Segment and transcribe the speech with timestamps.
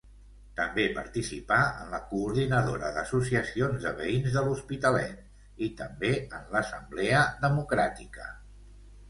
[0.59, 5.21] També participà en la Coordinadora d'Associacions de Veïns de l'Hospitalet,
[5.69, 8.29] i també en l'Assemblea Democràtica.